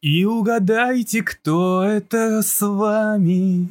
[0.00, 3.66] И угадайте, кто это с вами.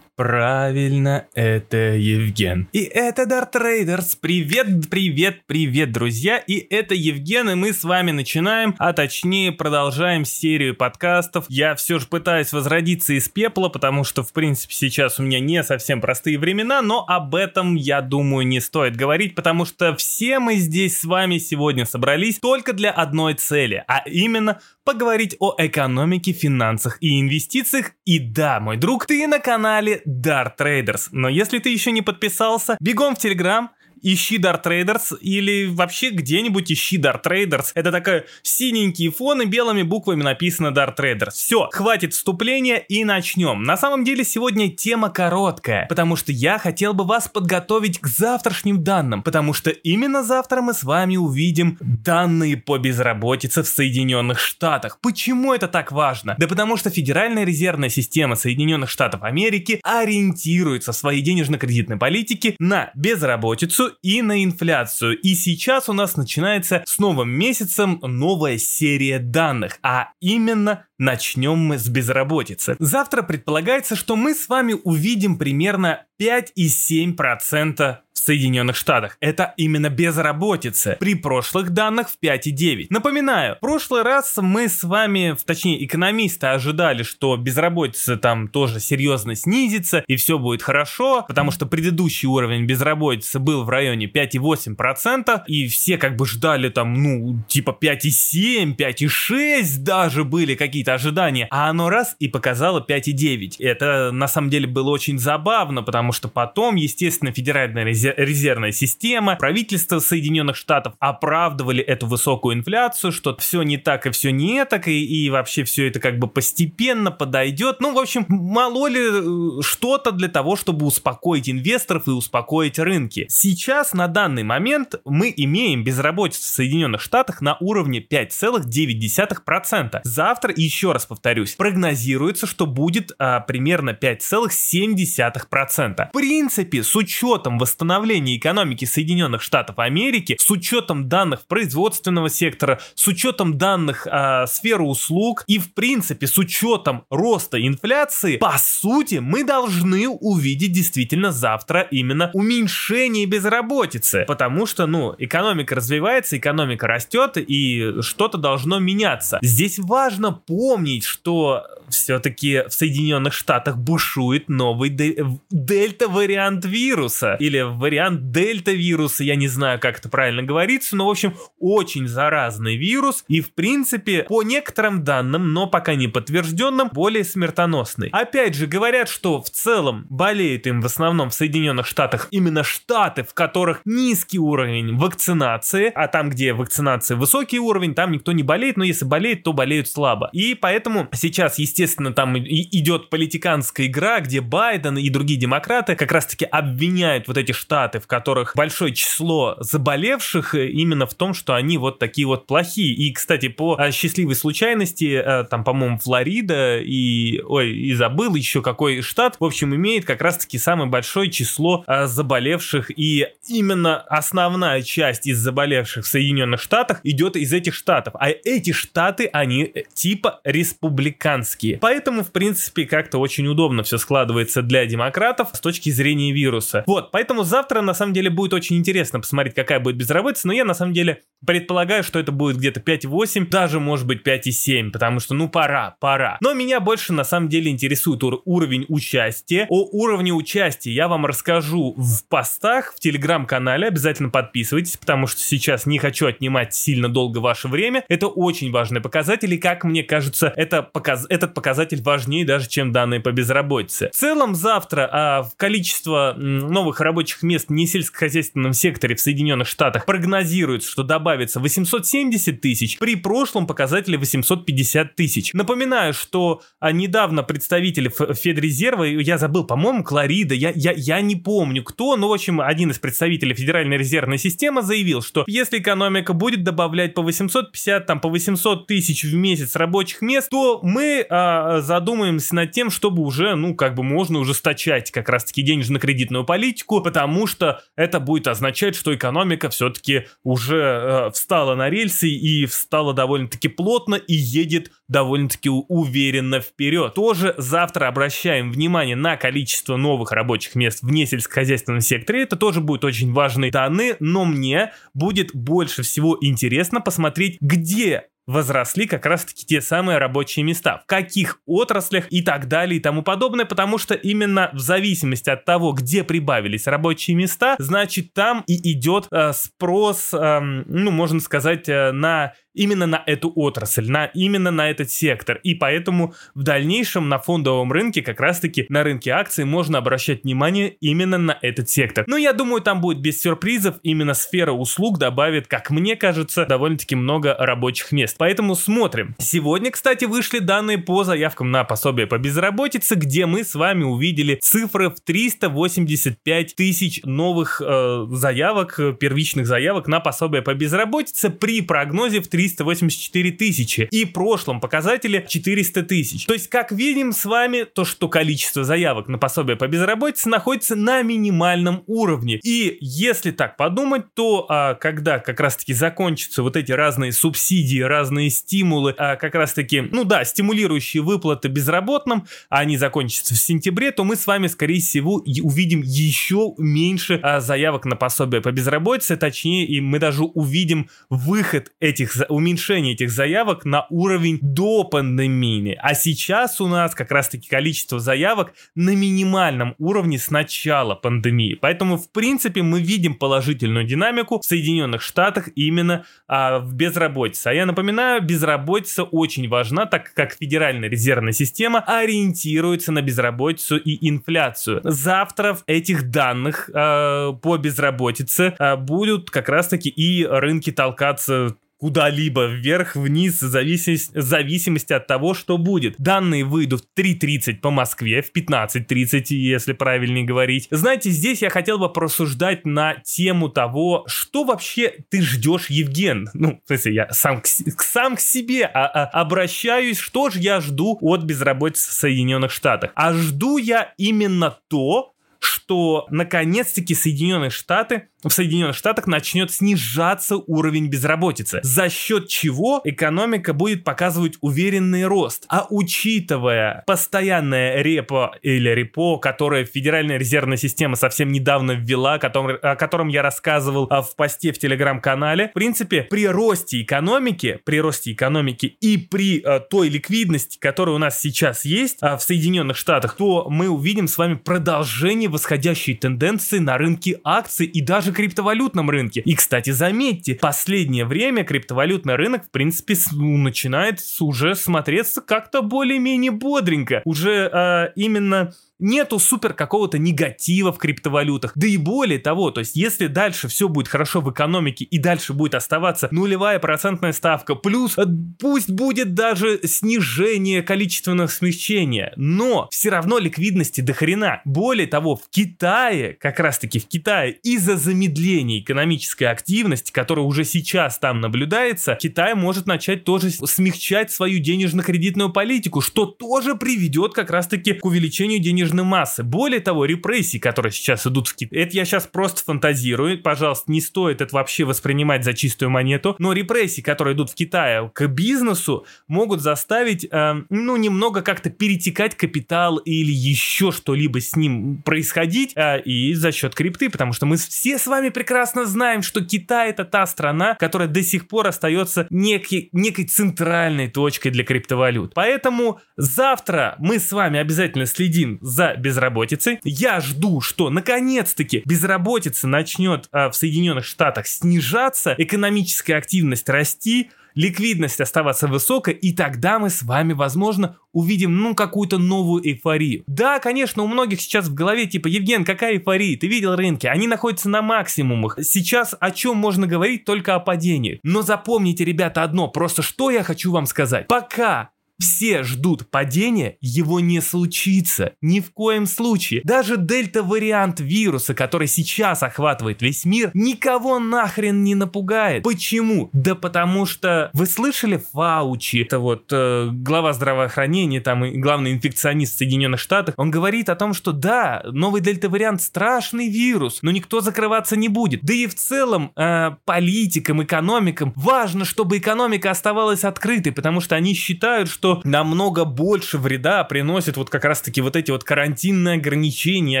[0.14, 2.70] Правильно, это Евген.
[2.72, 4.16] И это Дарт Рейдерс.
[4.16, 6.38] Привет, привет, привет, друзья.
[6.38, 11.44] И это Евген, и мы с вами начинаем, а точнее продолжаем серию подкастов.
[11.50, 15.62] Я все же пытаюсь возродиться из пепла, потому что, в принципе, сейчас у меня не
[15.62, 20.54] совсем простые времена, но об этом, я думаю, не стоит говорить, потому что все мы
[20.54, 26.96] здесь с вами сегодня собрались только для одной цели, а именно поговорить о экономике, финансах
[27.00, 27.90] и инвестициях.
[28.06, 31.08] И да, мой друг, ты на канале Dart Traders.
[31.10, 33.70] Но если ты еще не подписался, бегом в Телеграм,
[34.02, 37.72] ищи Dart Traders или вообще где-нибудь ищи Dart Traders.
[37.74, 41.32] Это такая синенький фон и белыми буквами написано Dart Traders.
[41.32, 43.62] Все, хватит вступления и начнем.
[43.62, 48.82] На самом деле сегодня тема короткая, потому что я хотел бы вас подготовить к завтрашним
[48.82, 54.98] данным, потому что именно завтра мы с вами увидим данные по безработице в Соединенных Штатах.
[55.00, 56.36] Почему это так важно?
[56.38, 62.90] Да потому что Федеральная резервная система Соединенных Штатов Америки ориентируется в своей денежно-кредитной политике на
[62.94, 65.18] безработицу и на инфляцию.
[65.20, 71.78] И сейчас у нас начинается с новым месяцем новая серия данных, а именно начнем мы
[71.78, 72.76] с безработицы.
[72.78, 79.16] Завтра предполагается, что мы с вами увидим примерно 5,7% в Соединенных Штатах.
[79.20, 80.96] Это именно безработица.
[80.98, 82.86] При прошлых данных в 5,9.
[82.90, 89.36] Напоминаю, в прошлый раз мы с вами, точнее экономисты ожидали, что безработица там тоже серьезно
[89.36, 95.68] снизится и все будет хорошо, потому что предыдущий уровень безработицы был в районе 5,8% и
[95.68, 101.90] все как бы ждали там, ну, типа 5,7, 5,6 даже были какие-то ожидания, а оно
[101.90, 103.56] раз и показало 5,9.
[103.60, 109.36] Это на самом деле было очень забавно, потому что потом, естественно, Федеральная резервная резервная система,
[109.36, 114.88] правительство Соединенных Штатов оправдывали эту высокую инфляцию, что все не так и все не так,
[114.88, 117.80] и, и вообще все это как бы постепенно подойдет.
[117.80, 123.26] Ну, в общем, мало ли э, что-то для того, чтобы успокоить инвесторов и успокоить рынки.
[123.28, 130.00] Сейчас, на данный момент, мы имеем безработицу в Соединенных Штатах на уровне 5,9%.
[130.04, 136.08] Завтра, еще раз повторюсь, прогнозируется, что будет а, примерно 5,7%.
[136.08, 142.78] В принципе, с учетом восстановления восстановления экономики Соединенных Штатов Америки с учетом данных производственного сектора,
[142.94, 149.16] с учетом данных э, сферы услуг и в принципе с учетом роста инфляции, по сути
[149.16, 157.36] мы должны увидеть действительно завтра именно уменьшение безработицы, потому что ну экономика развивается, экономика растет
[157.36, 159.38] и что-то должно меняться.
[159.42, 167.36] Здесь важно помнить, что все-таки в Соединенных Штатах бушует новый дельта-вариант вируса.
[167.38, 172.76] Или вариант дельта-вируса, я не знаю, как это правильно говорится, но, в общем, очень заразный
[172.76, 173.24] вирус.
[173.28, 178.08] И, в принципе, по некоторым данным, но пока не подтвержденным, более смертоносный.
[178.08, 183.22] Опять же, говорят, что в целом болеют им в основном в Соединенных Штатах именно штаты,
[183.22, 188.76] в которых низкий уровень вакцинации, а там, где вакцинация высокий уровень, там никто не болеет,
[188.76, 190.28] но если болеет, то болеют слабо.
[190.32, 196.46] И поэтому сейчас, естественно, там идет политиканская игра, где Байден и другие демократы как раз-таки
[196.46, 201.78] обвиняют вот эти штаты, в которых большое число заболевших, э, именно в том, что они
[201.78, 202.94] вот такие вот плохие.
[202.94, 208.62] И, кстати, по э, счастливой случайности, э, там, по-моему, Флорида и, ой, и забыл еще
[208.62, 215.26] какой штат, в общем, имеет как раз-таки самое большое число заболевших, и именно основная часть
[215.26, 218.14] из заболевших в Соединенных Штатах идет из этих штатов.
[218.18, 221.78] А эти штаты, они типа республиканские.
[221.78, 226.84] Поэтому, в принципе, как-то очень удобно все складывается для демократов с точки зрения вируса.
[226.86, 230.64] Вот, поэтому завтра, на самом деле, будет очень интересно посмотреть, какая будет безработица, но я,
[230.64, 235.34] на самом деле, предполагаю, что это будет где-то 5,8, даже, может быть, 5,7, потому что,
[235.34, 236.38] ну, пора, пора.
[236.40, 239.66] Но меня больше, на самом деле, интересует ур- уровень участия.
[239.68, 245.86] О уровне участия я вам расскажу в постах, в телеграм-канале, обязательно подписывайтесь, потому что сейчас
[245.86, 248.04] не хочу отнимать сильно долго ваше время.
[248.08, 251.26] Это очень важный показатель, и, как мне кажется, это показ...
[251.28, 254.10] этот показатель важнее даже, чем данные по безработице.
[254.12, 260.90] В целом завтра а, количество новых рабочих мест в несельскохозяйственном секторе в Соединенных Штатах прогнозируется,
[260.90, 265.52] что добавится 870 тысяч, при прошлом показателе 850 тысяч.
[265.52, 271.82] Напоминаю, что а, недавно представители Федрезерва, я забыл, по-моему, Кларида, я, я, я не помню
[271.82, 276.64] кто, но, в общем, один из представителей Федеральной резервной системы заявил, что если экономика будет
[276.64, 282.54] добавлять по 850, там, по 800 тысяч в месяц рабочих мест, то мы а, задумаемся
[282.54, 287.80] над тем, чтобы уже, ну, как бы можно ужесточать как раз-таки денежно-кредитную политику, потому что
[287.96, 294.14] это будет означать, что экономика все-таки уже э, встала на рельсы и встала довольно-таки плотно
[294.14, 297.14] и едет довольно-таки уверенно вперед.
[297.14, 302.42] Тоже завтра обращаем внимание на количество новых рабочих мест вне сельскохозяйственном секторе.
[302.42, 309.06] Это тоже будет очень важные данные, но мне будет больше всего интересно посмотреть, где возросли
[309.06, 313.64] как раз-таки те самые рабочие места, в каких отраслях и так далее и тому подобное,
[313.64, 319.26] потому что именно в зависимости от того, где прибавились рабочие места, значит там и идет
[319.30, 324.90] э, спрос, э, ну можно сказать, э, на именно на эту отрасль, на, именно на
[324.90, 325.58] этот сектор.
[325.62, 330.90] И поэтому в дальнейшем на фондовом рынке, как раз-таки на рынке акций, можно обращать внимание
[331.00, 332.24] именно на этот сектор.
[332.28, 333.96] Но я думаю, там будет без сюрпризов.
[334.02, 338.36] Именно сфера услуг добавит, как мне кажется, довольно-таки много рабочих мест.
[338.38, 339.34] Поэтому смотрим.
[339.38, 344.56] Сегодня, кстати, вышли данные по заявкам на пособие по безработице, где мы с вами увидели
[344.56, 352.40] цифры в 385 тысяч новых э, заявок, первичных заявок на пособие по безработице при прогнозе
[352.40, 356.46] в 3 384 тысячи и прошлом показателе 400 тысяч.
[356.46, 360.96] То есть, как видим с вами, то, что количество заявок на пособие по безработице находится
[360.96, 362.60] на минимальном уровне.
[362.62, 368.50] И если так подумать, то а, когда как раз-таки закончатся вот эти разные субсидии, разные
[368.50, 374.24] стимулы, а, как раз-таки, ну да, стимулирующие выплаты безработным, а они закончатся в сентябре, то
[374.24, 379.86] мы с вами, скорее всего, увидим еще меньше а, заявок на пособие по безработице, точнее,
[379.86, 385.98] и мы даже увидим выход этих уменьшение этих заявок на уровень до пандемии.
[386.00, 391.78] А сейчас у нас как раз-таки количество заявок на минимальном уровне с начала пандемии.
[391.80, 397.68] Поэтому, в принципе, мы видим положительную динамику в Соединенных Штатах именно а, в безработице.
[397.68, 404.28] А я напоминаю, безработица очень важна, так как Федеральная резервная система ориентируется на безработицу и
[404.28, 405.00] инфляцию.
[405.04, 412.66] Завтра в этих данных а, по безработице а, будут как раз-таки и рынки толкаться куда-либо
[412.66, 416.14] вверх-вниз в зависимости, зависимости от того, что будет.
[416.18, 420.88] Данные выйдут в 3.30 по Москве, в 15.30, если правильнее говорить.
[420.90, 426.50] Знаете, здесь я хотел бы просуждать на тему того, что вообще ты ждешь, Евген.
[426.54, 430.80] Ну, в смысле, я сам к, сам к себе а, а, обращаюсь, что же я
[430.80, 433.12] жду от безработицы в Соединенных Штатах.
[433.14, 441.08] А жду я именно то, что наконец-таки Соединенные Штаты в Соединенных Штатах начнет снижаться уровень
[441.08, 445.64] безработицы, за счет чего экономика будет показывать уверенный рост.
[445.68, 453.28] А учитывая постоянное репо или репо, которое Федеральная резервная система совсем недавно ввела, о котором,
[453.28, 458.96] я рассказывал а, в посте в телеграм-канале, в принципе, при росте экономики, при росте экономики
[459.00, 463.66] и при а, той ликвидности, которая у нас сейчас есть а, в Соединенных Штатах, то
[463.68, 469.40] мы увидим с вами продолжение восходящей тенденции на рынке акций и даже криптовалютном рынке.
[469.40, 476.52] И, кстати, заметьте, последнее время криптовалютный рынок, в принципе, ну, начинает уже смотреться как-то более-менее
[476.52, 477.22] бодренько.
[477.24, 481.72] Уже э, именно нету супер какого-то негатива в криптовалютах.
[481.74, 485.52] Да и более того, то есть если дальше все будет хорошо в экономике и дальше
[485.52, 488.24] будет оставаться нулевая процентная ставка, плюс э,
[488.58, 494.62] пусть будет даже снижение количественного смещения, но все равно ликвидности до хрена.
[494.64, 500.64] Более того, в Китае, как раз таки в Китае, из-за замедления экономической активности, которая уже
[500.64, 507.50] сейчас там наблюдается, Китай может начать тоже смягчать свою денежно-кредитную политику, что тоже приведет как
[507.50, 509.42] раз таки к увеличению денежной денежной массы.
[509.42, 514.00] Более того, репрессии, которые сейчас идут в Китай, это я сейчас просто фантазирую, пожалуйста, не
[514.00, 519.06] стоит это вообще воспринимать за чистую монету, но репрессии, которые идут в Китае к бизнесу,
[519.28, 526.00] могут заставить, э, ну, немного как-то перетекать капитал или еще что-либо с ним происходить, э,
[526.02, 530.04] и за счет крипты, потому что мы все с вами прекрасно знаем, что Китай это
[530.04, 535.34] та страна, которая до сих пор остается некий, некой центральной точкой для криптовалют.
[535.34, 538.58] Поэтому завтра мы с вами обязательно следим
[538.96, 539.78] безработицей.
[539.84, 548.20] Я жду, что наконец-таки безработица начнет а, в Соединенных Штатах снижаться, экономическая активность расти, ликвидность
[548.20, 553.24] оставаться высокой, и тогда мы с вами, возможно, увидим, ну, какую-то новую эйфорию.
[553.26, 556.38] Да, конечно, у многих сейчас в голове, типа, Евген, какая эйфория?
[556.38, 557.06] Ты видел рынки?
[557.06, 558.58] Они находятся на максимумах.
[558.62, 560.24] Сейчас о чем можно говорить?
[560.24, 561.18] Только о падении.
[561.22, 564.28] Но запомните, ребята, одно, просто что я хочу вам сказать.
[564.28, 568.32] Пока все ждут падения, его не случится.
[568.40, 569.60] Ни в коем случае.
[569.64, 575.62] Даже дельта-вариант вируса, который сейчас охватывает весь мир, никого нахрен не напугает.
[575.62, 576.30] Почему?
[576.32, 582.54] Да потому что вы слышали Фаучи, это вот э, глава здравоохранения, там и главный инфекционист
[582.54, 587.40] в Соединенных Штатах, он говорит о том, что да, новый дельта-вариант страшный вирус, но никто
[587.40, 588.42] закрываться не будет.
[588.42, 594.34] Да и в целом э, политикам, экономикам важно, чтобы экономика оставалась открытой, потому что они
[594.34, 600.00] считают, что намного больше вреда приносят вот как раз-таки вот эти вот карантинные ограничения,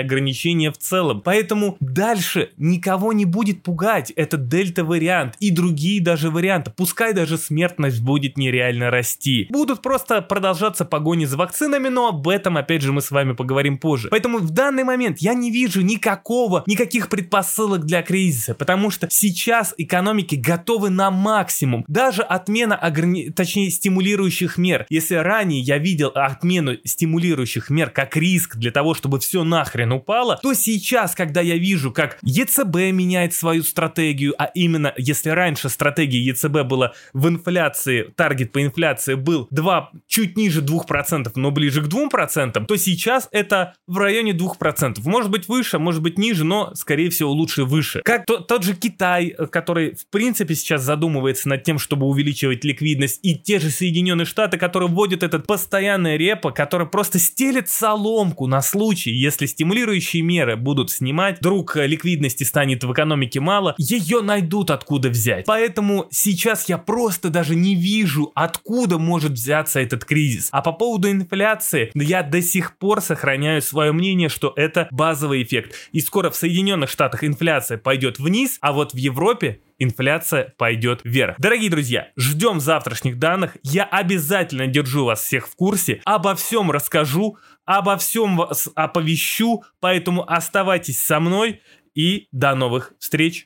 [0.00, 1.20] ограничения в целом.
[1.22, 6.72] Поэтому дальше никого не будет пугать этот дельта-вариант и другие даже варианты.
[6.76, 9.46] Пускай даже смертность будет нереально расти.
[9.50, 13.78] Будут просто продолжаться погони за вакцинами, но об этом опять же мы с вами поговорим
[13.78, 14.08] позже.
[14.10, 19.74] Поэтому в данный момент я не вижу никакого, никаких предпосылок для кризиса, потому что сейчас
[19.78, 21.84] экономики готовы на максимум.
[21.88, 23.30] Даже отмена ограни...
[23.30, 24.86] точнее стимулирующих мер.
[24.96, 30.38] Если ранее я видел отмену стимулирующих мер как риск для того, чтобы все нахрен упало,
[30.42, 36.18] то сейчас, когда я вижу, как ЕЦБ меняет свою стратегию, а именно, если раньше стратегия
[36.24, 41.88] ЕЦБ была в инфляции, таргет по инфляции был 2, чуть ниже 2%, но ближе к
[41.88, 45.00] 2%, то сейчас это в районе 2%.
[45.04, 48.00] Может быть выше, может быть ниже, но скорее всего лучше выше.
[48.02, 53.20] Как то, тот же Китай, который в принципе сейчас задумывается над тем, чтобы увеличивать ликвидность,
[53.22, 58.62] и те же Соединенные Штаты, которые вводят этот постоянный репо, который просто стелит соломку на
[58.62, 65.08] случай, если стимулирующие меры будут снимать, вдруг ликвидности станет в экономике мало, ее найдут откуда
[65.08, 65.46] взять.
[65.46, 70.48] Поэтому сейчас я просто даже не вижу, откуда может взяться этот кризис.
[70.52, 75.74] А по поводу инфляции, я до сих пор сохраняю свое мнение, что это базовый эффект.
[75.92, 81.36] И скоро в Соединенных Штатах инфляция пойдет вниз, а вот в Европе инфляция пойдет вверх.
[81.38, 83.56] Дорогие друзья, ждем завтрашних данных.
[83.62, 86.00] Я обязательно держу вас всех в курсе.
[86.04, 89.62] Обо всем расскажу, обо всем вас оповещу.
[89.80, 91.60] Поэтому оставайтесь со мной
[91.94, 93.44] и до новых встреч.